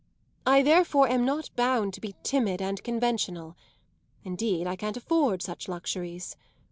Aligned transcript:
I 0.47 0.63
therefore 0.63 1.07
am 1.09 1.25
not 1.25 1.51
bound 1.55 1.93
to 1.93 2.01
be 2.01 2.15
timid 2.23 2.59
and 2.59 2.83
conventional; 2.83 3.55
indeed 4.23 4.65
I 4.65 4.75
can't 4.75 4.97
afford 4.97 5.43
such 5.43 5.67
luxuries. 5.67 6.35